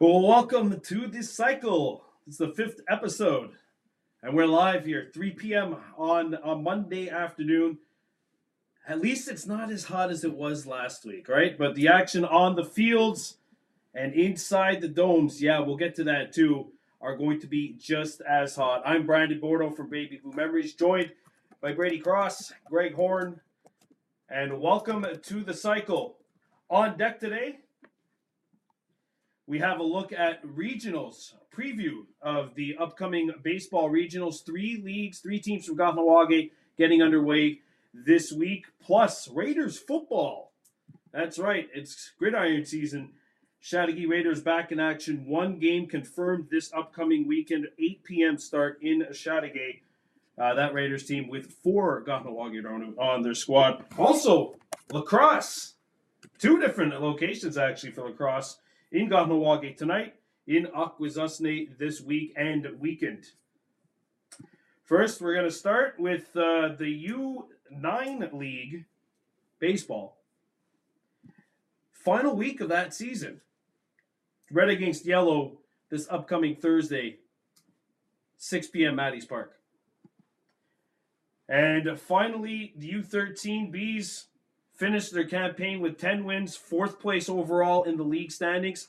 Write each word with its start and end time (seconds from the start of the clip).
Well, 0.00 0.22
welcome 0.22 0.80
to 0.80 1.06
this 1.06 1.32
cycle. 1.32 2.02
It's 2.26 2.38
the 2.38 2.48
fifth 2.48 2.80
episode, 2.88 3.50
and 4.22 4.34
we're 4.34 4.46
live 4.46 4.86
here 4.86 5.10
3 5.12 5.32
p.m. 5.32 5.76
on 5.96 6.36
a 6.42 6.56
Monday 6.56 7.08
afternoon. 7.10 7.78
At 8.88 9.00
least 9.00 9.28
it's 9.28 9.46
not 9.46 9.70
as 9.70 9.84
hot 9.84 10.10
as 10.10 10.24
it 10.24 10.32
was 10.32 10.66
last 10.66 11.04
week, 11.04 11.28
right? 11.28 11.56
But 11.56 11.74
the 11.74 11.88
action 11.88 12.24
on 12.24 12.56
the 12.56 12.64
fields 12.64 13.36
and 13.94 14.14
inside 14.14 14.80
the 14.80 14.88
domes, 14.88 15.42
yeah, 15.42 15.60
we'll 15.60 15.76
get 15.76 15.94
to 15.96 16.04
that 16.04 16.32
too, 16.32 16.72
are 17.00 17.16
going 17.16 17.38
to 17.40 17.46
be 17.46 17.76
just 17.78 18.22
as 18.22 18.56
hot. 18.56 18.82
I'm 18.84 19.06
Brandon 19.06 19.38
Bordeaux 19.38 19.70
from 19.70 19.90
Baby 19.90 20.20
Blue 20.22 20.32
Memories, 20.32 20.72
joined 20.74 21.12
by 21.60 21.72
Brady 21.72 21.98
Cross, 21.98 22.52
Greg 22.64 22.94
Horn, 22.94 23.40
and 24.30 24.58
welcome 24.58 25.06
to 25.22 25.44
the 25.44 25.54
cycle. 25.54 26.16
On 26.70 26.96
deck 26.96 27.20
today, 27.20 27.58
we 29.52 29.58
have 29.58 29.80
a 29.80 29.82
look 29.82 30.14
at 30.14 30.42
regionals 30.46 31.34
preview 31.54 32.06
of 32.22 32.54
the 32.54 32.74
upcoming 32.80 33.30
baseball 33.42 33.90
regionals. 33.90 34.42
Three 34.42 34.80
leagues, 34.82 35.18
three 35.18 35.40
teams 35.40 35.66
from 35.66 35.76
Kahnawake 35.76 36.52
getting 36.78 37.02
underway 37.02 37.60
this 37.92 38.32
week, 38.32 38.64
plus 38.82 39.28
Raiders 39.28 39.78
football. 39.78 40.52
That's 41.12 41.38
right, 41.38 41.68
it's 41.74 42.12
gridiron 42.18 42.64
season. 42.64 43.10
Chateauguay 43.62 44.08
Raiders 44.08 44.40
back 44.40 44.72
in 44.72 44.80
action. 44.80 45.26
One 45.26 45.58
game 45.58 45.86
confirmed 45.86 46.48
this 46.50 46.72
upcoming 46.72 47.28
weekend, 47.28 47.68
8 47.78 48.04
p.m. 48.04 48.38
start 48.38 48.78
in 48.80 49.02
Chateauguay. 49.10 49.80
Uh, 50.38 50.54
that 50.54 50.72
Raiders 50.72 51.04
team 51.04 51.28
with 51.28 51.52
four 51.62 52.02
Kahnawake 52.04 52.64
on, 52.64 52.94
on 52.98 53.20
their 53.20 53.34
squad. 53.34 53.84
Also, 53.98 54.56
lacrosse. 54.90 55.74
Two 56.38 56.58
different 56.58 56.98
locations 57.02 57.58
actually 57.58 57.92
for 57.92 58.08
lacrosse 58.08 58.56
in 58.92 59.08
Kahnawake 59.08 59.76
tonight, 59.76 60.14
in 60.46 60.66
Akwesasne 60.66 61.78
this 61.78 62.00
week 62.00 62.34
and 62.36 62.68
weekend. 62.78 63.26
First, 64.84 65.20
we're 65.20 65.34
going 65.34 65.48
to 65.48 65.50
start 65.50 65.98
with 65.98 66.36
uh, 66.36 66.68
the 66.78 67.08
U9 67.08 68.32
League 68.34 68.84
baseball. 69.58 70.18
Final 71.90 72.36
week 72.36 72.60
of 72.60 72.68
that 72.68 72.92
season. 72.92 73.40
Red 74.50 74.68
against 74.68 75.06
yellow 75.06 75.58
this 75.88 76.06
upcoming 76.10 76.56
Thursday, 76.56 77.18
6 78.36 78.66
p.m. 78.68 78.96
Maddie's 78.96 79.24
Park. 79.24 79.56
And 81.48 81.98
finally, 81.98 82.74
the 82.76 82.92
U13 82.92 83.70
Bees 83.70 84.26
finished 84.74 85.12
their 85.12 85.26
campaign 85.26 85.80
with 85.80 85.98
10 85.98 86.24
wins, 86.24 86.56
fourth 86.56 86.98
place 86.98 87.28
overall 87.28 87.84
in 87.84 87.96
the 87.96 88.02
league 88.02 88.32
standings. 88.32 88.88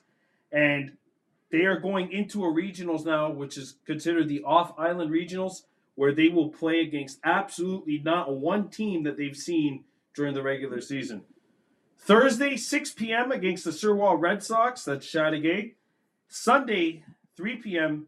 And 0.51 0.93
they 1.51 1.65
are 1.65 1.79
going 1.79 2.11
into 2.11 2.43
a 2.43 2.51
regionals 2.51 3.05
now, 3.05 3.29
which 3.29 3.57
is 3.57 3.75
considered 3.85 4.27
the 4.27 4.43
off 4.43 4.73
island 4.77 5.11
regionals, 5.11 5.63
where 5.95 6.13
they 6.13 6.29
will 6.29 6.49
play 6.49 6.79
against 6.79 7.19
absolutely 7.23 7.99
not 7.99 8.35
one 8.35 8.69
team 8.69 9.03
that 9.03 9.17
they've 9.17 9.37
seen 9.37 9.83
during 10.15 10.33
the 10.33 10.41
regular 10.41 10.81
season. 10.81 11.21
Thursday, 11.99 12.57
6 12.57 12.91
p.m. 12.93 13.31
against 13.31 13.63
the 13.63 13.71
Surwa 13.71 14.19
Red 14.19 14.43
Sox, 14.43 14.83
that's 14.83 15.05
Chateauguay. 15.05 15.73
Sunday, 16.27 17.03
3 17.37 17.57
p.m. 17.57 18.07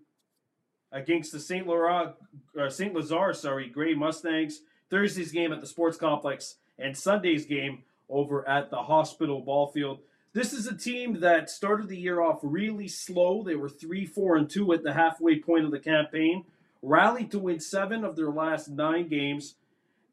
against 0.91 1.31
the 1.31 1.39
St. 1.39 1.67
Laurent, 1.67 2.15
uh, 2.59 2.69
St. 2.69 2.93
Lazare, 2.93 3.35
sorry, 3.35 3.69
Gray 3.69 3.93
Mustangs. 3.93 4.61
Thursday's 4.89 5.31
game 5.31 5.53
at 5.53 5.61
the 5.61 5.67
Sports 5.67 5.97
Complex 5.97 6.55
and 6.77 6.97
Sunday's 6.97 7.45
game 7.45 7.83
over 8.09 8.47
at 8.47 8.69
the 8.69 8.83
hospital 8.83 9.41
ball 9.41 9.67
field. 9.67 9.99
This 10.33 10.51
is 10.51 10.67
a 10.67 10.75
team 10.75 11.21
that 11.21 11.49
started 11.49 11.87
the 11.87 11.97
year 11.97 12.21
off 12.21 12.39
really 12.43 12.87
slow. 12.87 13.41
They 13.41 13.55
were 13.55 13.69
3 13.69 14.05
4 14.05 14.35
and 14.35 14.49
2 14.49 14.73
at 14.73 14.83
the 14.83 14.93
halfway 14.93 15.39
point 15.39 15.65
of 15.65 15.71
the 15.71 15.79
campaign, 15.79 16.43
rallied 16.81 17.31
to 17.31 17.39
win 17.39 17.59
seven 17.59 18.03
of 18.03 18.15
their 18.15 18.29
last 18.29 18.67
nine 18.67 19.07
games, 19.07 19.55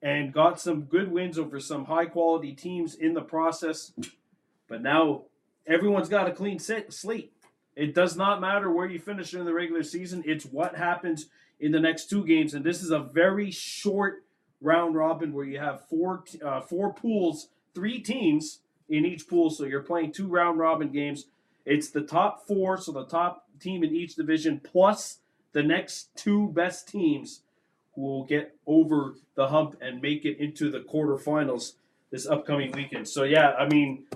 and 0.01 0.33
got 0.33 0.61
some 0.61 0.83
good 0.83 1.11
wins 1.11 1.39
over 1.39 1.59
some 1.59 1.87
high 1.87 2.07
quality 2.07 2.53
teams 2.53 2.95
in 2.95 3.15
the 3.15 3.21
process. 3.21 3.93
But 4.69 4.83
now 4.83 5.23
everyone's 5.67 6.09
got 6.09 6.29
a 6.29 6.33
clean 6.33 6.59
slate. 6.59 7.33
It 7.75 7.95
does 7.95 8.17
not 8.17 8.41
matter 8.41 8.71
where 8.71 8.87
you 8.87 8.99
finish 8.99 9.35
in 9.35 9.45
the 9.45 9.55
regular 9.55 9.83
season, 9.83 10.23
it's 10.27 10.45
what 10.45 10.77
happens 10.77 11.27
in 11.59 11.73
the 11.73 11.81
next 11.81 12.11
two 12.11 12.25
games. 12.25 12.55
And 12.55 12.65
this 12.65 12.83
is 12.83 12.91
a 12.91 12.99
very 12.99 13.51
short 13.51 14.25
round 14.63 14.95
robin 14.95 15.33
where 15.33 15.45
you 15.45 15.59
have 15.59 15.87
four 15.89 16.25
uh, 16.45 16.61
four 16.61 16.93
pools, 16.93 17.49
three 17.75 17.99
teams 18.01 18.61
in 18.89 19.05
each 19.05 19.29
pool. 19.29 19.51
So 19.51 19.65
you're 19.65 19.83
playing 19.83 20.13
two 20.13 20.29
round 20.29 20.59
robin 20.59 20.91
games. 20.91 21.27
It's 21.65 21.91
the 21.91 22.03
top 22.03 22.47
four, 22.47 22.79
so 22.79 22.93
the 22.93 23.05
top 23.05 23.47
team 23.61 23.85
in 23.85 23.95
each 23.95 24.17
division 24.17 24.61
plus 24.63 25.19
the 25.53 25.63
next 25.63 26.15
two 26.17 26.49
best 26.49 26.89
teams 26.89 27.43
will 27.95 28.25
get 28.25 28.57
over 28.67 29.17
the 29.35 29.49
hump 29.49 29.77
and 29.81 30.01
make 30.01 30.25
it 30.25 30.39
into 30.39 30.71
the 30.71 30.81
quarterfinals 30.81 31.75
this 32.11 32.27
upcoming 32.27 32.73
weekend. 32.73 33.09
So 33.09 33.25
yeah, 33.25 33.51
I 33.53 33.69
mean, 33.69 34.07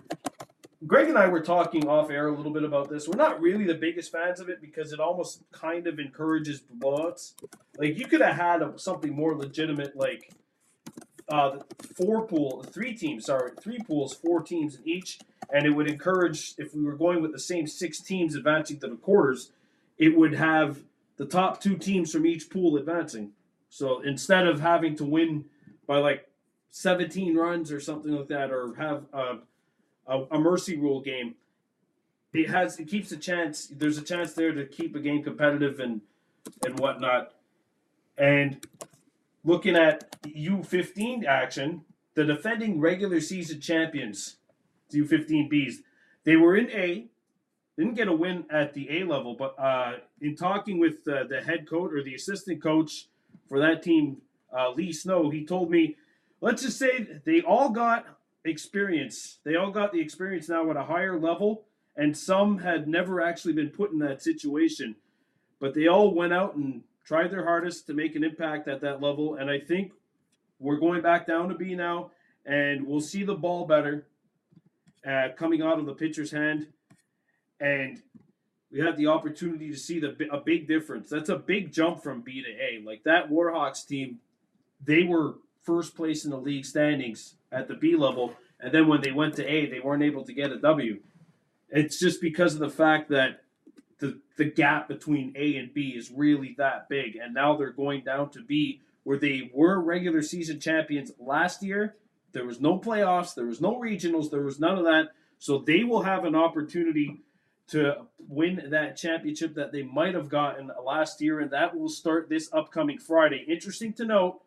Greg 0.84 1.08
and 1.08 1.16
I 1.16 1.28
were 1.28 1.40
talking 1.40 1.88
off 1.88 2.10
air 2.10 2.28
a 2.28 2.36
little 2.36 2.52
bit 2.52 2.64
about 2.64 2.90
this. 2.90 3.08
We're 3.08 3.16
not 3.16 3.40
really 3.40 3.64
the 3.64 3.74
biggest 3.74 4.12
fans 4.12 4.40
of 4.40 4.50
it 4.50 4.60
because 4.60 4.92
it 4.92 5.00
almost 5.00 5.42
kind 5.50 5.86
of 5.86 5.98
encourages 5.98 6.60
blowouts. 6.60 7.32
Like 7.78 7.98
you 7.98 8.06
could 8.06 8.20
have 8.20 8.36
had 8.36 8.62
a, 8.62 8.78
something 8.78 9.14
more 9.14 9.34
legitimate, 9.34 9.96
like 9.96 10.30
uh, 11.30 11.58
four 11.96 12.26
pool, 12.26 12.62
three 12.62 12.94
teams, 12.94 13.26
sorry, 13.26 13.52
three 13.60 13.78
pools, 13.78 14.12
four 14.14 14.42
teams 14.42 14.76
in 14.76 14.86
each, 14.86 15.18
and 15.50 15.64
it 15.64 15.70
would 15.70 15.88
encourage 15.88 16.54
if 16.58 16.74
we 16.74 16.84
were 16.84 16.94
going 16.94 17.22
with 17.22 17.32
the 17.32 17.38
same 17.38 17.66
six 17.66 18.00
teams 18.00 18.34
advancing 18.34 18.78
to 18.80 18.88
the 18.88 18.96
quarters, 18.96 19.52
it 19.96 20.16
would 20.16 20.34
have 20.34 20.80
the 21.16 21.24
top 21.24 21.60
two 21.60 21.76
teams 21.76 22.12
from 22.12 22.26
each 22.26 22.50
pool 22.50 22.76
advancing. 22.76 23.32
So 23.70 24.00
instead 24.00 24.46
of 24.46 24.60
having 24.60 24.94
to 24.96 25.04
win 25.04 25.46
by 25.86 25.98
like 25.98 26.28
17 26.70 27.34
runs 27.34 27.72
or 27.72 27.80
something 27.80 28.12
like 28.12 28.28
that, 28.28 28.50
or 28.50 28.74
have 28.74 29.04
a 29.14 29.38
a, 30.06 30.22
a 30.30 30.38
mercy 30.38 30.76
rule 30.76 31.00
game, 31.00 31.34
it 32.32 32.50
has 32.50 32.78
it 32.78 32.88
keeps 32.88 33.12
a 33.12 33.16
chance. 33.16 33.66
There's 33.66 33.98
a 33.98 34.02
chance 34.02 34.34
there 34.34 34.52
to 34.52 34.66
keep 34.66 34.94
a 34.94 35.00
game 35.00 35.22
competitive 35.22 35.80
and 35.80 36.00
and 36.64 36.78
whatnot. 36.78 37.32
And 38.18 38.64
looking 39.44 39.76
at 39.76 40.20
U15 40.22 41.24
action, 41.24 41.84
the 42.14 42.24
defending 42.24 42.80
regular 42.80 43.20
season 43.20 43.60
champions, 43.60 44.36
U15Bs, 44.92 45.76
they 46.24 46.36
were 46.36 46.56
in 46.56 46.70
A, 46.70 47.06
didn't 47.76 47.94
get 47.94 48.08
a 48.08 48.12
win 48.12 48.44
at 48.50 48.74
the 48.74 48.88
A 49.00 49.04
level, 49.04 49.34
but 49.34 49.58
uh, 49.58 49.98
in 50.20 50.34
talking 50.34 50.78
with 50.78 51.06
uh, 51.06 51.24
the 51.24 51.42
head 51.42 51.68
coach 51.68 51.92
or 51.92 52.02
the 52.02 52.14
assistant 52.14 52.62
coach 52.62 53.08
for 53.48 53.60
that 53.60 53.82
team, 53.82 54.18
uh, 54.56 54.70
Lee 54.70 54.92
Snow, 54.92 55.28
he 55.30 55.44
told 55.44 55.70
me, 55.70 55.96
let's 56.40 56.62
just 56.62 56.78
say 56.78 57.06
they 57.24 57.42
all 57.42 57.68
got 57.68 58.15
experience. 58.48 59.38
They 59.44 59.56
all 59.56 59.70
got 59.70 59.92
the 59.92 60.00
experience 60.00 60.48
now 60.48 60.70
at 60.70 60.76
a 60.76 60.84
higher 60.84 61.18
level, 61.18 61.64
and 61.96 62.16
some 62.16 62.58
had 62.58 62.88
never 62.88 63.20
actually 63.20 63.54
been 63.54 63.70
put 63.70 63.92
in 63.92 63.98
that 64.00 64.22
situation. 64.22 64.96
But 65.58 65.74
they 65.74 65.86
all 65.86 66.14
went 66.14 66.32
out 66.32 66.56
and 66.56 66.82
tried 67.04 67.30
their 67.30 67.44
hardest 67.44 67.86
to 67.86 67.94
make 67.94 68.16
an 68.16 68.24
impact 68.24 68.68
at 68.68 68.80
that 68.82 69.00
level. 69.00 69.36
And 69.36 69.50
I 69.50 69.58
think 69.58 69.92
we're 70.58 70.76
going 70.76 71.02
back 71.02 71.26
down 71.26 71.48
to 71.48 71.54
B 71.54 71.74
now, 71.74 72.10
and 72.44 72.86
we'll 72.86 73.00
see 73.00 73.24
the 73.24 73.34
ball 73.34 73.66
better 73.66 74.06
uh, 75.06 75.28
coming 75.36 75.62
out 75.62 75.78
of 75.78 75.86
the 75.86 75.94
pitcher's 75.94 76.30
hand. 76.30 76.66
And 77.60 78.02
we 78.70 78.80
had 78.80 78.96
the 78.96 79.06
opportunity 79.06 79.70
to 79.70 79.76
see 79.76 80.00
the 80.00 80.16
a 80.30 80.40
big 80.40 80.66
difference. 80.66 81.08
That's 81.08 81.28
a 81.28 81.38
big 81.38 81.72
jump 81.72 82.02
from 82.02 82.20
B 82.20 82.42
to 82.42 82.50
A. 82.50 82.82
Like 82.84 83.04
that 83.04 83.30
Warhawks 83.30 83.86
team, 83.86 84.18
they 84.84 85.04
were 85.04 85.36
first 85.66 85.96
place 85.96 86.24
in 86.24 86.30
the 86.30 86.38
league 86.38 86.64
standings 86.64 87.34
at 87.50 87.68
the 87.68 87.74
B 87.74 87.96
level, 87.96 88.34
and 88.60 88.72
then 88.72 88.86
when 88.86 89.02
they 89.02 89.12
went 89.12 89.34
to 89.34 89.44
A, 89.44 89.68
they 89.68 89.80
weren't 89.80 90.02
able 90.02 90.24
to 90.24 90.32
get 90.32 90.52
a 90.52 90.58
W. 90.58 91.00
It's 91.68 91.98
just 91.98 92.20
because 92.20 92.54
of 92.54 92.60
the 92.60 92.70
fact 92.70 93.10
that 93.10 93.42
the 93.98 94.20
the 94.36 94.44
gap 94.44 94.88
between 94.88 95.34
A 95.36 95.56
and 95.56 95.74
B 95.74 95.94
is 95.96 96.10
really 96.10 96.54
that 96.58 96.88
big, 96.88 97.16
and 97.16 97.34
now 97.34 97.56
they're 97.56 97.70
going 97.70 98.04
down 98.04 98.30
to 98.30 98.42
B, 98.42 98.80
where 99.02 99.18
they 99.18 99.50
were 99.52 99.80
regular 99.80 100.22
season 100.22 100.60
champions 100.60 101.10
last 101.18 101.62
year. 101.62 101.96
There 102.32 102.46
was 102.46 102.60
no 102.60 102.78
playoffs, 102.78 103.34
there 103.34 103.46
was 103.46 103.60
no 103.60 103.76
regionals, 103.76 104.30
there 104.30 104.42
was 104.42 104.60
none 104.60 104.78
of 104.78 104.84
that. 104.84 105.08
So 105.38 105.58
they 105.58 105.84
will 105.84 106.02
have 106.02 106.24
an 106.24 106.34
opportunity 106.34 107.22
to 107.68 108.06
win 108.28 108.68
that 108.70 108.96
championship 108.96 109.54
that 109.54 109.72
they 109.72 109.82
might 109.82 110.14
have 110.14 110.28
gotten 110.28 110.70
last 110.84 111.20
year, 111.20 111.40
and 111.40 111.50
that 111.50 111.76
will 111.76 111.88
start 111.88 112.28
this 112.28 112.48
upcoming 112.52 112.98
Friday. 112.98 113.44
Interesting 113.48 113.92
to 113.94 114.04
note 114.04 114.40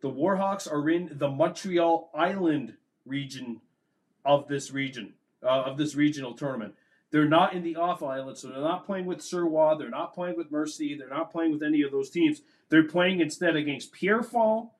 the 0.00 0.10
Warhawks 0.10 0.70
are 0.70 0.88
in 0.88 1.10
the 1.12 1.28
Montreal 1.28 2.10
Island 2.14 2.74
region 3.04 3.60
of 4.24 4.48
this 4.48 4.70
region, 4.70 5.14
uh, 5.42 5.62
of 5.62 5.76
this 5.76 5.94
regional 5.94 6.34
tournament. 6.34 6.74
They're 7.10 7.28
not 7.28 7.54
in 7.54 7.62
the 7.62 7.76
off 7.76 8.02
island, 8.02 8.36
so 8.36 8.48
they're 8.48 8.60
not 8.60 8.84
playing 8.84 9.06
with 9.06 9.18
Surwa, 9.18 9.78
they're 9.78 9.88
not 9.88 10.14
playing 10.14 10.36
with 10.36 10.52
Mercy, 10.52 10.94
they're 10.94 11.08
not 11.08 11.32
playing 11.32 11.52
with 11.52 11.62
any 11.62 11.82
of 11.82 11.90
those 11.90 12.10
teams. 12.10 12.42
They're 12.68 12.84
playing 12.84 13.20
instead 13.20 13.56
against 13.56 13.92
Pierrefonds 13.92 14.70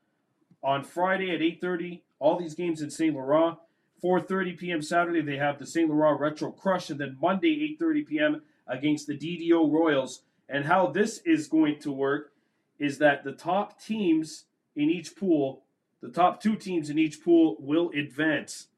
on 0.62 0.84
Friday 0.84 1.34
at 1.34 1.40
8:30. 1.40 2.02
All 2.18 2.38
these 2.38 2.54
games 2.54 2.82
in 2.82 2.90
St. 2.90 3.14
Laurent. 3.14 3.58
4:30 4.02 4.58
p.m. 4.58 4.82
Saturday 4.82 5.22
they 5.22 5.38
have 5.38 5.58
the 5.58 5.66
St. 5.66 5.88
Laurent 5.88 6.20
Retro 6.20 6.52
Crush, 6.52 6.90
and 6.90 7.00
then 7.00 7.16
Monday 7.20 7.76
8:30 7.80 8.06
p.m. 8.06 8.42
against 8.66 9.06
the 9.06 9.16
DDO 9.16 9.72
Royals. 9.72 10.22
And 10.48 10.66
how 10.66 10.86
this 10.86 11.20
is 11.24 11.48
going 11.48 11.78
to 11.80 11.92
work 11.92 12.32
is 12.78 12.98
that 12.98 13.24
the 13.24 13.32
top 13.32 13.80
teams 13.80 14.44
in 14.78 14.90
each 14.90 15.16
pool, 15.16 15.64
the 16.00 16.08
top 16.08 16.40
two 16.40 16.56
teams 16.56 16.88
in 16.88 16.98
each 16.98 17.22
pool, 17.22 17.56
will 17.58 17.90
advance 17.90 18.68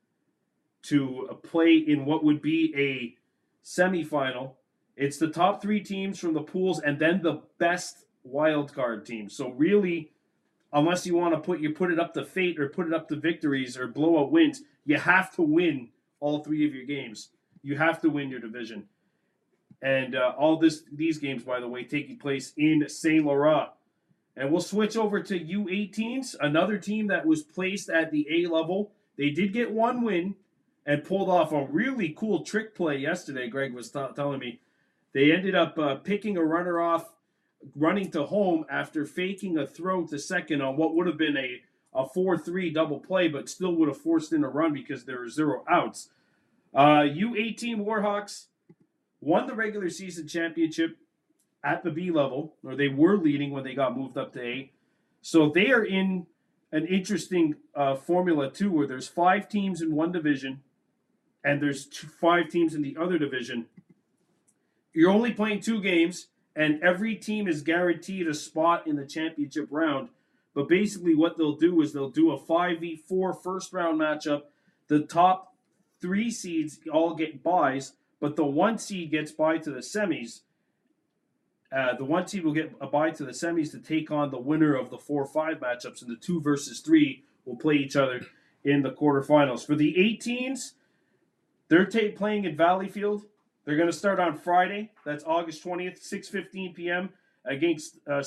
to 0.83 1.39
play 1.43 1.77
in 1.77 2.07
what 2.07 2.25
would 2.25 2.41
be 2.41 2.73
a 2.77 3.15
semifinal. 3.65 4.53
It's 4.97 5.19
the 5.19 5.29
top 5.29 5.61
three 5.61 5.81
teams 5.81 6.19
from 6.19 6.35
the 6.35 6.43
pools 6.43 6.81
and 6.81 6.99
then 6.99 7.23
the 7.23 7.43
best 7.59 8.05
wild 8.25 8.75
card 8.75 9.05
team. 9.05 9.29
So 9.29 9.51
really, 9.51 10.11
unless 10.73 11.07
you 11.07 11.15
want 11.15 11.35
to 11.35 11.41
put 11.41 11.61
you 11.61 11.71
put 11.71 11.93
it 11.93 11.99
up 11.99 12.15
to 12.15 12.25
fate 12.25 12.59
or 12.59 12.69
put 12.69 12.87
it 12.87 12.95
up 12.95 13.09
to 13.09 13.17
victories 13.17 13.77
or 13.77 13.87
blowout 13.87 14.33
wins, 14.33 14.63
you 14.85 14.97
have 14.97 15.35
to 15.37 15.43
win 15.43 15.89
all 16.21 16.43
three 16.43 16.67
of 16.67 16.75
your 16.75 16.85
games. 16.85 17.29
You 17.63 17.77
have 17.77 18.01
to 18.03 18.11
win 18.11 18.31
your 18.31 18.41
division. 18.41 18.89
And 19.83 20.15
uh, 20.15 20.35
all 20.39 20.59
this 20.59 20.83
these 20.93 21.19
games, 21.19 21.43
by 21.43 21.61
the 21.61 21.69
way, 21.69 21.85
taking 21.85 22.19
place 22.19 22.53
in 22.57 22.89
Saint 22.89 23.25
Laurent. 23.25 23.71
And 24.41 24.51
we'll 24.51 24.63
switch 24.63 24.97
over 24.97 25.23
to 25.23 25.39
U18s, 25.39 26.35
another 26.41 26.79
team 26.79 27.09
that 27.09 27.27
was 27.27 27.43
placed 27.43 27.91
at 27.91 28.11
the 28.11 28.27
A 28.31 28.49
level. 28.49 28.91
They 29.19 29.29
did 29.29 29.53
get 29.53 29.71
one 29.71 30.03
win 30.03 30.35
and 30.87 31.05
pulled 31.05 31.29
off 31.29 31.53
a 31.53 31.67
really 31.67 32.15
cool 32.17 32.43
trick 32.43 32.75
play 32.75 32.97
yesterday. 32.97 33.49
Greg 33.49 33.75
was 33.75 33.91
t- 33.91 34.03
telling 34.17 34.39
me 34.39 34.59
they 35.13 35.31
ended 35.31 35.55
up 35.55 35.79
uh, 35.79 35.97
picking 35.97 36.39
a 36.39 36.43
runner 36.43 36.81
off, 36.81 37.13
running 37.77 38.11
to 38.13 38.25
home 38.25 38.65
after 38.71 39.05
faking 39.05 39.59
a 39.59 39.67
throw 39.67 40.07
to 40.07 40.19
second 40.19 40.63
on 40.63 40.79
what 40.79 40.95
would 40.95 41.07
have 41.07 41.19
been 41.19 41.37
a 41.37 41.61
a 41.93 42.07
4-3 42.07 42.73
double 42.73 43.01
play, 43.01 43.29
but 43.29 43.49
still 43.49 43.75
would 43.75 43.89
have 43.89 43.99
forced 43.99 44.33
in 44.33 44.45
a 44.45 44.49
run 44.49 44.73
because 44.73 45.05
there 45.05 45.19
were 45.19 45.29
zero 45.29 45.65
outs. 45.69 46.09
Uh, 46.73 47.01
U18 47.03 47.85
Warhawks 47.85 48.45
won 49.21 49.49
the 49.49 49.55
regular 49.55 49.91
season 49.91 50.29
championship 50.29 50.97
at 51.63 51.85
the 51.85 51.91
B 51.91 52.11
level, 52.11 52.55
or 52.65 52.75
they 52.75 52.89
were 52.89 53.17
leading 53.17 53.51
when 53.51 53.65
they 53.65 53.75
got 53.75 53.97
moved 53.97 54.17
up 54.17 54.33
to 54.35 54.43
A. 54.43 54.73
So 55.23 55.51
they 55.51 55.71
are 55.71 55.85
in 55.85 56.27
an 56.73 56.87
interesting 56.87 57.57
uh, 57.75 57.97
formula 57.97 58.51
too, 58.51 58.71
where 58.71 58.87
there's 58.87 59.09
five 59.09 59.49
teams 59.49 59.83
in 59.83 59.95
one 59.95 60.13
division, 60.13 60.63
and 61.45 61.63
there's 61.63 61.87
two, 61.87 62.07
five 62.07 62.49
teams 62.49 62.75
in 62.75 62.83
the 62.83 62.97
other 62.99 63.19
division. 63.19 63.67
You're 64.93 65.11
only 65.11 65.33
playing 65.33 65.61
two 65.61 65.81
games, 65.81 66.29
and 66.57 66.83
every 66.83 67.15
team 67.17 67.47
is 67.49 67.63
guaranteed 67.63 68.27
a 68.27 68.35
spot 68.35 68.87
in 68.87 68.97
the 68.97 69.07
championship 69.07 69.69
round. 69.71 70.09
But 70.55 70.69
basically, 70.69 71.15
what 71.15 71.39
they'll 71.39 71.57
do 71.57 71.81
is 71.81 71.93
they'll 71.93 72.11
do 72.11 72.33
a 72.33 72.39
5v4 72.39 73.43
first 73.43 73.73
round 73.73 74.01
matchup. 74.01 74.43
The 74.89 75.01
top 75.01 75.55
three 76.01 76.31
seeds 76.31 76.81
all 76.93 77.15
get 77.15 77.43
buys, 77.43 77.93
but 78.21 78.37
the 78.37 78.45
one 78.45 78.79
seed 78.79 79.11
gets 79.11 79.31
by 79.31 79.59
to 79.59 79.71
the 79.71 79.79
semis. 79.79 80.41
Uh, 81.73 81.95
the 81.97 82.05
one 82.05 82.27
seed 82.27 82.45
will 82.45 82.53
get 82.53 82.73
a 82.81 82.87
bye 82.87 83.11
to 83.11 83.25
the 83.25 83.31
semis 83.31 83.71
to 83.71 83.79
take 83.79 84.11
on 84.11 84.31
the 84.31 84.39
winner 84.39 84.75
of 84.75 84.91
the 84.91 84.99
four 84.99 85.25
five 85.25 85.59
matchups, 85.59 86.03
and 86.03 86.11
the 86.11 86.17
two 86.17 86.41
versus 86.41 86.81
three 86.81 87.23
will 87.45 87.57
play 87.57 87.77
each 87.77 87.97
other 87.97 88.23
in 88.65 88.83
the 88.83 88.91
quarterfinals. 88.91 89.65
For 89.65 89.75
the 89.75 89.95
18s, 89.95 90.73
they're 91.69 91.87
t- 91.87 92.09
playing 92.11 92.47
at 92.47 92.57
Valleyfield. 92.57 93.23
They're 93.65 93.77
going 93.77 93.89
to 93.89 93.97
start 93.97 94.19
on 94.19 94.37
Friday. 94.37 94.91
That's 95.05 95.25
August 95.25 95.65
20th, 95.65 96.01
6:15 96.01 96.75
p.m. 96.75 97.11
against 97.45 97.99
uh, 98.07 98.23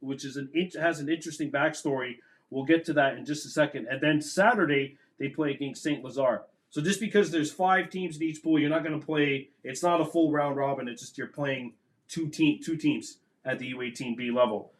which 0.00 0.24
is 0.24 0.36
an 0.36 0.50
has 0.78 1.00
an 1.00 1.08
interesting 1.08 1.50
backstory. 1.50 2.16
We'll 2.50 2.64
get 2.64 2.84
to 2.86 2.92
that 2.94 3.16
in 3.16 3.24
just 3.24 3.46
a 3.46 3.50
second. 3.50 3.86
And 3.88 4.00
then 4.00 4.20
Saturday 4.20 4.96
they 5.18 5.28
play 5.28 5.52
against 5.52 5.82
Saint 5.82 6.02
Lazare. 6.02 6.40
So 6.70 6.82
just 6.82 7.00
because 7.00 7.30
there's 7.30 7.52
five 7.52 7.90
teams 7.90 8.16
in 8.16 8.22
each 8.22 8.42
pool, 8.42 8.58
you're 8.58 8.70
not 8.70 8.84
going 8.84 8.98
to 8.98 9.04
play. 9.04 9.48
It's 9.64 9.82
not 9.82 10.00
a 10.00 10.04
full 10.04 10.32
round 10.32 10.56
robin. 10.56 10.88
It's 10.88 11.02
just 11.02 11.18
you're 11.18 11.26
playing 11.28 11.74
two 12.08 12.28
team 12.28 12.58
two 12.62 12.76
teams 12.76 13.18
at 13.44 13.58
the 13.58 13.72
U18B 13.72 14.34
level. 14.34 14.72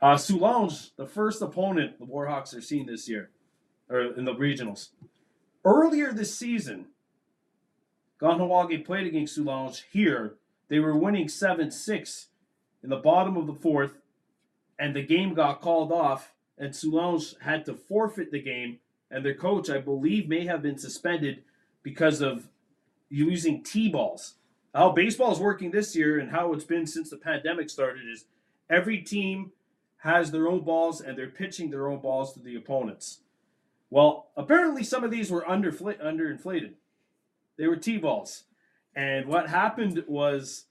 Uh, 0.00 0.16
Soulange, 0.16 0.90
the 0.96 1.06
first 1.06 1.40
opponent 1.40 1.98
the 1.98 2.06
Warhawks 2.06 2.56
are 2.56 2.60
seeing 2.60 2.86
this 2.86 3.08
year, 3.08 3.30
or 3.88 4.12
in 4.14 4.24
the 4.24 4.34
regionals. 4.34 4.88
Earlier 5.64 6.12
this 6.12 6.36
season, 6.36 6.86
Kahnawake 8.20 8.84
played 8.84 9.06
against 9.06 9.36
Soulange 9.36 9.84
here. 9.92 10.34
They 10.68 10.80
were 10.80 10.96
winning 10.96 11.28
7 11.28 11.70
6 11.70 12.26
in 12.82 12.90
the 12.90 12.96
bottom 12.96 13.36
of 13.36 13.46
the 13.46 13.54
fourth, 13.54 13.98
and 14.78 14.96
the 14.96 15.02
game 15.02 15.34
got 15.34 15.60
called 15.60 15.92
off, 15.92 16.32
and 16.58 16.74
Soulange 16.74 17.38
had 17.40 17.64
to 17.66 17.74
forfeit 17.74 18.32
the 18.32 18.42
game, 18.42 18.78
and 19.10 19.24
their 19.24 19.34
coach, 19.34 19.70
I 19.70 19.78
believe, 19.78 20.28
may 20.28 20.46
have 20.46 20.62
been 20.62 20.78
suspended 20.78 21.44
because 21.82 22.20
of 22.20 22.48
using 23.08 23.62
T 23.62 23.88
balls. 23.88 24.34
How 24.74 24.90
baseball 24.90 25.32
is 25.32 25.38
working 25.38 25.70
this 25.70 25.94
year 25.94 26.18
and 26.18 26.30
how 26.30 26.52
it's 26.52 26.64
been 26.64 26.86
since 26.86 27.10
the 27.10 27.18
pandemic 27.18 27.68
started 27.68 28.08
is 28.10 28.24
every 28.70 28.98
team 28.98 29.52
has 29.98 30.30
their 30.30 30.48
own 30.48 30.60
balls 30.60 31.00
and 31.00 31.16
they're 31.16 31.28
pitching 31.28 31.70
their 31.70 31.88
own 31.88 32.00
balls 32.00 32.32
to 32.34 32.40
the 32.40 32.56
opponents. 32.56 33.20
Well, 33.90 34.30
apparently 34.36 34.82
some 34.82 35.04
of 35.04 35.10
these 35.10 35.30
were 35.30 35.48
under 35.48 35.70
underinflated. 35.70 36.72
They 37.58 37.66
were 37.66 37.76
T-balls. 37.76 38.44
And 38.96 39.26
what 39.26 39.50
happened 39.50 40.02
was 40.08 40.64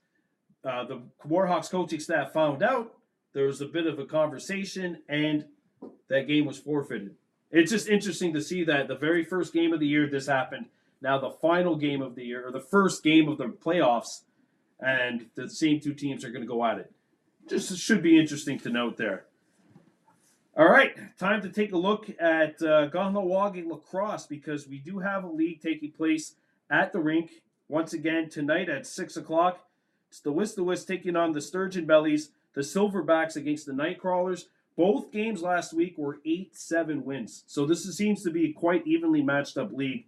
uh, 0.64 0.84
the 0.84 1.02
Warhawks 1.26 1.70
coaching 1.70 2.00
staff 2.00 2.32
found 2.32 2.62
out 2.62 2.94
there 3.32 3.46
was 3.46 3.60
a 3.60 3.66
bit 3.66 3.86
of 3.86 4.00
a 4.00 4.04
conversation 4.04 4.98
and 5.08 5.44
that 6.08 6.26
game 6.26 6.44
was 6.44 6.58
forfeited. 6.58 7.14
It's 7.52 7.70
just 7.70 7.88
interesting 7.88 8.32
to 8.34 8.42
see 8.42 8.64
that 8.64 8.88
the 8.88 8.96
very 8.96 9.24
first 9.24 9.52
game 9.52 9.72
of 9.72 9.80
the 9.80 9.86
year 9.86 10.08
this 10.08 10.26
happened 10.26 10.66
now 11.02 11.18
the 11.18 11.30
final 11.30 11.76
game 11.76 12.00
of 12.00 12.14
the 12.14 12.24
year 12.24 12.46
or 12.46 12.52
the 12.52 12.60
first 12.60 13.02
game 13.02 13.28
of 13.28 13.38
the 13.38 13.46
playoffs, 13.46 14.22
and 14.80 15.26
the 15.34 15.48
same 15.50 15.80
two 15.80 15.94
teams 15.94 16.24
are 16.24 16.30
going 16.30 16.42
to 16.42 16.48
go 16.48 16.64
at 16.64 16.78
it. 16.78 16.92
Just 17.48 17.76
should 17.78 18.02
be 18.02 18.18
interesting 18.18 18.58
to 18.60 18.70
note 18.70 18.96
there. 18.96 19.24
All 20.56 20.68
right, 20.68 20.94
time 21.18 21.40
to 21.42 21.48
take 21.48 21.72
a 21.72 21.78
look 21.78 22.10
at 22.20 22.60
uh, 22.62 22.88
Kahnawake 22.90 23.66
lacrosse 23.66 24.26
because 24.26 24.68
we 24.68 24.78
do 24.78 24.98
have 24.98 25.24
a 25.24 25.28
league 25.28 25.62
taking 25.62 25.90
place 25.90 26.34
at 26.70 26.92
the 26.92 27.00
rink 27.00 27.42
once 27.68 27.94
again 27.94 28.28
tonight 28.28 28.68
at 28.68 28.86
six 28.86 29.16
o'clock. 29.16 29.60
It's 30.10 30.20
the 30.20 30.30
Wist 30.30 30.86
taking 30.86 31.16
on 31.16 31.32
the 31.32 31.40
Sturgeon 31.40 31.86
Bellies, 31.86 32.32
the 32.54 32.60
Silverbacks 32.60 33.34
against 33.34 33.64
the 33.64 33.72
Nightcrawlers. 33.72 34.44
Both 34.76 35.10
games 35.10 35.40
last 35.40 35.72
week 35.72 35.96
were 35.96 36.20
8 36.24 36.54
7 36.54 37.04
wins. 37.04 37.44
So 37.46 37.64
this 37.64 37.84
seems 37.96 38.22
to 38.22 38.30
be 38.30 38.52
quite 38.52 38.86
evenly 38.86 39.22
matched 39.22 39.56
up 39.56 39.72
league. 39.72 40.04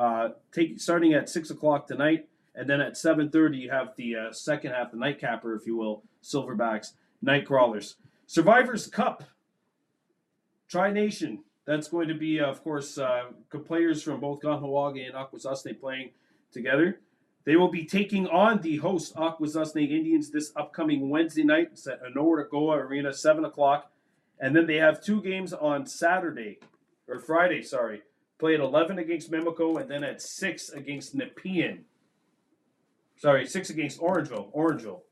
Uh, 0.00 0.30
take 0.50 0.80
starting 0.80 1.12
at 1.12 1.28
six 1.28 1.50
o'clock 1.50 1.86
tonight, 1.86 2.26
and 2.54 2.66
then 2.70 2.80
at 2.80 2.96
seven 2.96 3.28
thirty 3.28 3.58
you 3.58 3.70
have 3.70 3.94
the 3.96 4.16
uh, 4.16 4.32
second 4.32 4.72
half, 4.72 4.90
the 4.90 4.96
nightcapper, 4.96 5.54
if 5.54 5.66
you 5.66 5.76
will, 5.76 6.02
Silverbacks, 6.22 6.92
Nightcrawlers, 7.22 7.96
Survivors 8.26 8.86
Cup, 8.86 9.24
Tri 10.70 10.90
Nation. 10.90 11.44
That's 11.66 11.88
going 11.88 12.08
to 12.08 12.14
be, 12.14 12.40
of 12.40 12.64
course, 12.64 12.96
uh, 12.96 13.24
players 13.66 14.02
from 14.02 14.20
both 14.20 14.40
Kahnawake 14.40 15.04
and 15.04 15.14
Akwesasne 15.14 15.78
playing 15.78 16.12
together. 16.50 17.00
They 17.44 17.56
will 17.56 17.70
be 17.70 17.84
taking 17.84 18.26
on 18.26 18.62
the 18.62 18.78
host 18.78 19.14
Akwesasne 19.16 19.90
Indians 19.90 20.30
this 20.30 20.50
upcoming 20.56 21.10
Wednesday 21.10 21.44
night. 21.44 21.68
It's 21.72 21.86
at 21.86 22.00
A'nowara'ko:wa 22.02 22.76
Arena, 22.76 23.12
seven 23.12 23.44
o'clock, 23.44 23.92
and 24.40 24.56
then 24.56 24.66
they 24.66 24.76
have 24.76 25.04
two 25.04 25.20
games 25.20 25.52
on 25.52 25.84
Saturday 25.84 26.58
or 27.06 27.18
Friday. 27.18 27.62
Sorry, 27.62 28.00
Play 28.40 28.54
at 28.54 28.60
11 28.60 28.98
against 28.98 29.30
Mimico 29.30 29.78
and 29.78 29.90
then 29.90 30.02
at 30.02 30.22
6 30.22 30.70
against 30.70 31.14
Nepean. 31.14 31.84
Sorry, 33.18 33.46
6 33.46 33.68
against 33.68 34.00
Orangeville. 34.00 34.50
Orangeville. 34.54 35.02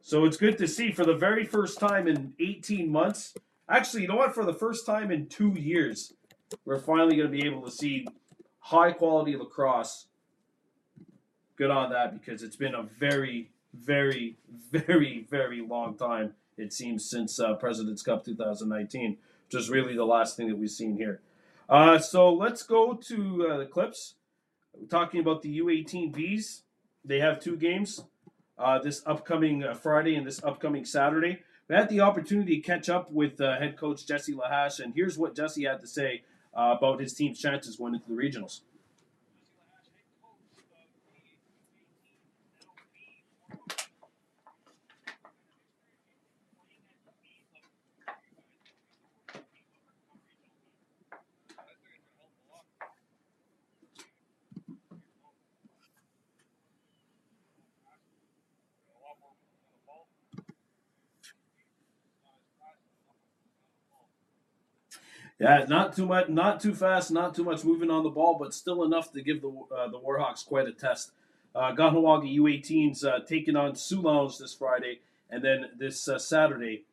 So 0.00 0.24
it's 0.24 0.38
good 0.38 0.56
to 0.56 0.66
see 0.66 0.90
for 0.90 1.04
the 1.04 1.14
very 1.14 1.44
first 1.44 1.78
time 1.78 2.08
in 2.08 2.32
18 2.40 2.90
months. 2.90 3.34
Actually, 3.68 4.02
you 4.02 4.08
know 4.08 4.16
what? 4.16 4.34
For 4.34 4.46
the 4.46 4.54
first 4.54 4.86
time 4.86 5.10
in 5.10 5.26
two 5.26 5.50
years, 5.50 6.14
we're 6.64 6.78
finally 6.78 7.14
going 7.16 7.30
to 7.30 7.36
be 7.36 7.46
able 7.46 7.62
to 7.62 7.70
see 7.70 8.06
high 8.60 8.92
quality 8.92 9.36
lacrosse. 9.36 10.06
Good 11.56 11.70
on 11.70 11.90
that 11.90 12.18
because 12.18 12.42
it's 12.42 12.56
been 12.56 12.74
a 12.74 12.84
very, 12.84 13.50
very, 13.74 14.38
very, 14.72 15.26
very 15.28 15.60
long 15.60 15.94
time, 15.98 16.32
it 16.56 16.72
seems, 16.72 17.08
since 17.08 17.38
uh, 17.38 17.52
President's 17.54 18.02
Cup 18.02 18.24
2019, 18.24 19.18
which 19.46 19.60
is 19.60 19.68
really 19.68 19.94
the 19.94 20.06
last 20.06 20.38
thing 20.38 20.48
that 20.48 20.56
we've 20.56 20.70
seen 20.70 20.96
here. 20.96 21.20
Uh, 21.70 22.00
so 22.00 22.32
let's 22.32 22.64
go 22.64 22.94
to 22.94 23.46
uh, 23.48 23.56
the 23.58 23.64
clips. 23.64 24.16
We're 24.74 24.88
talking 24.88 25.20
about 25.20 25.42
the 25.42 25.60
U18Bs. 25.60 26.62
They 27.04 27.20
have 27.20 27.40
two 27.40 27.56
games 27.56 28.02
uh, 28.60 28.78
this 28.78 29.02
upcoming 29.06 29.64
uh, 29.64 29.74
Friday 29.74 30.14
and 30.16 30.26
this 30.26 30.42
upcoming 30.44 30.84
Saturday. 30.84 31.38
We 31.68 31.76
had 31.76 31.88
the 31.88 32.00
opportunity 32.00 32.56
to 32.56 32.62
catch 32.62 32.88
up 32.88 33.10
with 33.10 33.40
uh, 33.40 33.58
head 33.58 33.76
coach 33.76 34.06
Jesse 34.06 34.34
Lahash, 34.34 34.80
and 34.80 34.92
here's 34.94 35.16
what 35.16 35.34
Jesse 35.34 35.64
had 35.64 35.80
to 35.80 35.86
say 35.86 36.22
uh, 36.52 36.74
about 36.76 37.00
his 37.00 37.14
team's 37.14 37.40
chances 37.40 37.76
going 37.76 37.94
into 37.94 38.08
the 38.08 38.14
regionals. 38.14 38.60
Yeah, 65.40 65.64
not 65.66 65.96
too 65.96 66.04
much, 66.04 66.28
not 66.28 66.60
too 66.60 66.74
fast, 66.74 67.10
not 67.10 67.34
too 67.34 67.44
much 67.44 67.64
moving 67.64 67.90
on 67.90 68.02
the 68.02 68.10
ball, 68.10 68.36
but 68.38 68.52
still 68.52 68.84
enough 68.84 69.10
to 69.12 69.22
give 69.22 69.40
the 69.40 69.48
uh, 69.74 69.88
the 69.88 69.98
Warhawks 69.98 70.44
quite 70.44 70.68
a 70.68 70.72
test. 70.72 71.12
Uh, 71.54 71.72
Kahnawake 71.74 72.36
U18s 72.36 73.04
uh, 73.04 73.20
taking 73.20 73.56
on 73.56 73.72
Soulange 73.72 74.38
this 74.38 74.52
Friday, 74.52 75.00
and 75.30 75.42
then 75.42 75.70
this 75.78 76.06
uh, 76.08 76.18
Saturday 76.18 76.84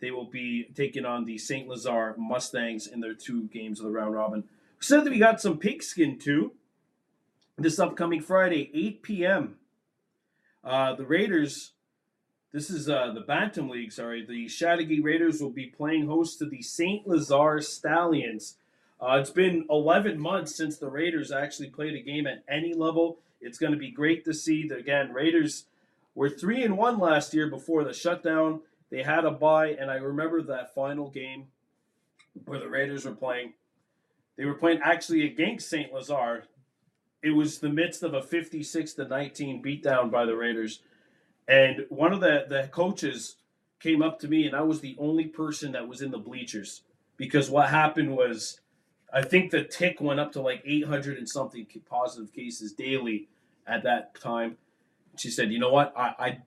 they 0.00 0.10
will 0.10 0.26
be 0.26 0.64
taking 0.74 1.06
on 1.06 1.24
the 1.24 1.38
Saint 1.38 1.66
Lazare 1.66 2.14
Mustangs 2.18 2.86
in 2.86 3.00
their 3.00 3.14
two 3.14 3.44
games 3.44 3.80
of 3.80 3.86
the 3.86 3.92
round 3.92 4.12
robin. 4.12 4.44
Said 4.80 5.04
that 5.04 5.10
we 5.10 5.18
got 5.18 5.40
some 5.40 5.56
pigskin 5.56 6.18
too. 6.18 6.52
This 7.56 7.78
upcoming 7.78 8.20
Friday, 8.20 8.70
8 8.74 9.02
p.m. 9.02 9.56
Uh, 10.62 10.94
the 10.94 11.06
Raiders 11.06 11.72
this 12.54 12.70
is 12.70 12.88
uh, 12.88 13.10
the 13.12 13.20
Bantam 13.20 13.68
League, 13.68 13.90
sorry. 13.90 14.24
The 14.24 14.46
Chateauguay 14.46 15.02
Raiders 15.02 15.42
will 15.42 15.50
be 15.50 15.66
playing 15.66 16.06
host 16.06 16.38
to 16.38 16.46
the 16.46 16.62
St. 16.62 17.04
Lazare 17.04 17.60
Stallions. 17.60 18.58
Uh, 19.00 19.18
it's 19.20 19.30
been 19.30 19.66
11 19.68 20.20
months 20.20 20.54
since 20.54 20.78
the 20.78 20.88
Raiders 20.88 21.32
actually 21.32 21.70
played 21.70 21.94
a 21.94 22.00
game 22.00 22.28
at 22.28 22.44
any 22.48 22.72
level. 22.72 23.18
It's 23.40 23.58
going 23.58 23.72
to 23.72 23.78
be 23.78 23.90
great 23.90 24.24
to 24.26 24.32
see 24.32 24.68
that, 24.68 24.78
again, 24.78 25.12
Raiders 25.12 25.64
were 26.14 26.30
3 26.30 26.62
and 26.62 26.78
1 26.78 27.00
last 27.00 27.34
year 27.34 27.50
before 27.50 27.82
the 27.82 27.92
shutdown. 27.92 28.60
They 28.88 29.02
had 29.02 29.24
a 29.24 29.32
bye, 29.32 29.70
and 29.70 29.90
I 29.90 29.96
remember 29.96 30.40
that 30.42 30.72
final 30.76 31.10
game 31.10 31.48
where 32.44 32.60
the 32.60 32.68
Raiders 32.68 33.04
were 33.04 33.16
playing. 33.16 33.54
They 34.36 34.44
were 34.44 34.54
playing 34.54 34.78
actually 34.84 35.26
against 35.26 35.68
St. 35.68 35.92
Lazare. 35.92 36.42
It 37.20 37.30
was 37.30 37.58
the 37.58 37.68
midst 37.68 38.04
of 38.04 38.14
a 38.14 38.22
56 38.22 38.92
to 38.92 39.08
19 39.08 39.60
beatdown 39.60 40.08
by 40.12 40.24
the 40.24 40.36
Raiders. 40.36 40.82
And 41.46 41.86
one 41.88 42.12
of 42.12 42.20
the, 42.20 42.46
the 42.48 42.68
coaches 42.72 43.36
came 43.80 44.02
up 44.02 44.18
to 44.20 44.28
me, 44.28 44.46
and 44.46 44.56
I 44.56 44.62
was 44.62 44.80
the 44.80 44.96
only 44.98 45.26
person 45.26 45.72
that 45.72 45.86
was 45.86 46.00
in 46.00 46.10
the 46.10 46.18
bleachers 46.18 46.82
because 47.16 47.50
what 47.50 47.68
happened 47.68 48.16
was 48.16 48.60
I 49.12 49.22
think 49.22 49.50
the 49.50 49.62
tick 49.62 50.00
went 50.00 50.20
up 50.20 50.32
to 50.32 50.40
like 50.40 50.62
800 50.64 51.18
and 51.18 51.28
something 51.28 51.66
positive 51.88 52.32
cases 52.32 52.72
daily 52.72 53.28
at 53.66 53.84
that 53.84 54.20
time. 54.20 54.56
She 55.16 55.30
said, 55.30 55.52
"You 55.52 55.60
know 55.60 55.70
what? 55.70 55.92
I, 55.96 56.14
I 56.18 56.38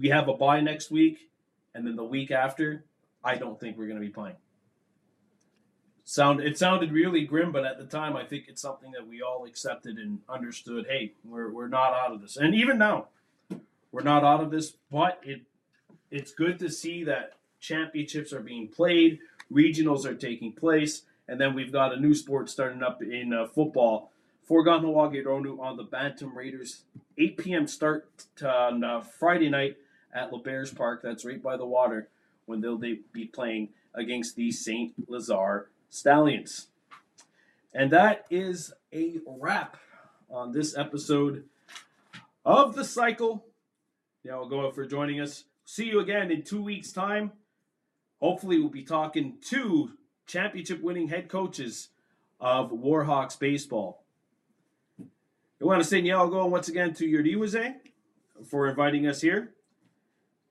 we 0.00 0.08
have 0.08 0.28
a 0.28 0.34
bye 0.34 0.60
next 0.60 0.90
week, 0.90 1.28
and 1.74 1.86
then 1.86 1.96
the 1.96 2.04
week 2.04 2.30
after, 2.30 2.84
I 3.22 3.36
don't 3.36 3.60
think 3.60 3.76
we're 3.76 3.86
going 3.86 4.00
to 4.00 4.06
be 4.06 4.12
playing." 4.12 4.36
Sound 6.06 6.40
it 6.40 6.58
sounded 6.58 6.92
really 6.92 7.24
grim, 7.26 7.52
but 7.52 7.66
at 7.66 7.78
the 7.78 7.84
time, 7.84 8.16
I 8.16 8.24
think 8.24 8.44
it's 8.48 8.62
something 8.62 8.92
that 8.92 9.06
we 9.06 9.20
all 9.20 9.44
accepted 9.44 9.98
and 9.98 10.20
understood. 10.28 10.86
Hey, 10.88 11.12
we're 11.24 11.50
we're 11.52 11.68
not 11.68 11.92
out 11.92 12.12
of 12.12 12.22
this, 12.22 12.38
and 12.38 12.54
even 12.54 12.78
now, 12.78 13.08
we're 13.94 14.02
not 14.02 14.24
out 14.24 14.42
of 14.42 14.50
this, 14.50 14.72
but 14.90 15.20
it 15.22 15.42
it's 16.10 16.32
good 16.32 16.58
to 16.58 16.68
see 16.68 17.04
that 17.04 17.34
championships 17.60 18.32
are 18.32 18.40
being 18.40 18.66
played, 18.66 19.20
regionals 19.52 20.04
are 20.04 20.14
taking 20.14 20.52
place, 20.52 21.02
and 21.28 21.40
then 21.40 21.54
we've 21.54 21.72
got 21.72 21.94
a 21.94 22.00
new 22.00 22.12
sport 22.12 22.50
starting 22.50 22.82
up 22.82 23.00
in 23.02 23.32
uh, 23.32 23.46
football. 23.46 24.10
For 24.42 24.64
Kahnawake 24.64 25.24
Ronu 25.24 25.60
on 25.60 25.76
the 25.76 25.84
Bantam 25.84 26.36
Raiders, 26.36 26.82
8 27.16 27.38
p.m. 27.38 27.66
start 27.68 28.08
on 28.44 28.82
uh, 28.82 29.00
Friday 29.00 29.48
night 29.48 29.76
at 30.12 30.32
LeBears 30.32 30.76
Park. 30.76 31.00
That's 31.00 31.24
right 31.24 31.42
by 31.42 31.56
the 31.56 31.64
water 31.64 32.08
when 32.46 32.60
they'll 32.60 32.76
they 32.76 32.98
be 33.12 33.26
playing 33.26 33.68
against 33.94 34.34
the 34.34 34.50
St. 34.50 35.08
Lazare 35.08 35.66
Stallions. 35.88 36.66
And 37.72 37.92
that 37.92 38.26
is 38.28 38.72
a 38.92 39.20
wrap 39.24 39.76
on 40.28 40.50
this 40.52 40.76
episode 40.76 41.44
of 42.44 42.74
the 42.74 42.84
cycle 42.84 43.46
go 44.24 44.70
for 44.70 44.86
joining 44.86 45.20
us. 45.20 45.44
See 45.64 45.86
you 45.86 46.00
again 46.00 46.30
in 46.30 46.42
two 46.42 46.62
weeks' 46.62 46.92
time. 46.92 47.32
Hopefully, 48.20 48.58
we'll 48.58 48.70
be 48.70 48.82
talking 48.82 49.38
to 49.50 49.90
championship 50.26 50.82
winning 50.82 51.08
head 51.08 51.28
coaches 51.28 51.88
of 52.40 52.70
Warhawks 52.70 53.38
baseball. 53.38 54.02
I 55.00 55.64
want 55.64 55.82
to 55.82 55.88
say 55.88 56.02
Nyalgo 56.02 56.48
once 56.48 56.68
again 56.68 56.94
to 56.94 57.04
Iorì:wase 57.06 57.74
for 58.44 58.68
inviting 58.68 59.06
us 59.06 59.20
here. 59.20 59.54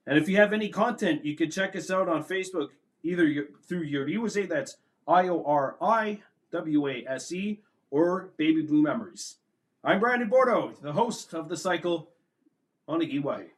And 0.06 0.18
if 0.18 0.28
you 0.28 0.36
have 0.36 0.52
any 0.52 0.68
content, 0.68 1.24
you 1.24 1.36
can 1.36 1.50
check 1.50 1.74
us 1.76 1.90
out 1.90 2.08
on 2.08 2.24
Facebook, 2.24 2.68
either 3.02 3.48
through 3.62 3.88
Iorì:wase, 3.90 4.48
that's 4.48 4.76
I 5.06 5.28
O 5.28 5.44
R 5.44 5.76
I 5.80 6.22
W 6.52 6.88
A 6.88 7.04
S 7.06 7.32
E, 7.32 7.60
or 7.90 8.30
Baby 8.36 8.62
Blue 8.62 8.82
Memories. 8.82 9.38
I'm 9.82 10.00
Brandon 10.00 10.28
Bordeaux, 10.28 10.74
the 10.80 10.92
host 10.92 11.34
of 11.34 11.48
The 11.48 11.56
Cycle 11.56 12.10
on 12.88 13.00
Igiwai. 13.00 13.50